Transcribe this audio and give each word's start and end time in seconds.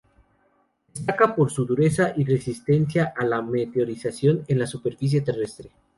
Destaca 0.95 1.35
por 1.35 1.51
su 1.51 1.63
dureza 1.63 2.13
y 2.17 2.23
resistencia 2.23 3.13
a 3.15 3.23
la 3.23 3.43
meteorización 3.43 4.43
en 4.47 4.57
la 4.57 4.65
superficie 4.65 5.21
terrestre. 5.21 5.69